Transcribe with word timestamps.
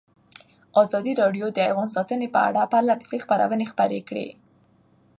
ازادي 0.81 1.13
راډیو 1.21 1.45
د 1.51 1.57
حیوان 1.67 1.89
ساتنه 1.95 2.27
په 2.35 2.39
اړه 2.47 2.61
پرله 2.71 2.93
پسې 3.01 3.17
خبرونه 3.23 3.65
خپاره 3.71 3.99
کړي. 4.09 4.27